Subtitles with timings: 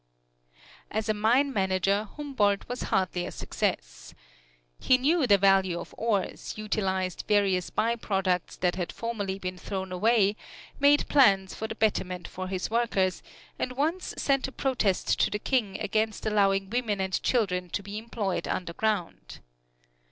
[0.89, 4.15] As a mine manager Humboldt was hardly a success.
[4.79, 9.91] He knew the value of ores, utilized various by products that had formerly been thrown
[9.91, 10.37] away,
[10.79, 13.21] made plans for the betterment of his workers,
[13.59, 17.99] and once sent a protest to the King against allowing women and children to be
[17.99, 19.39] employed underground.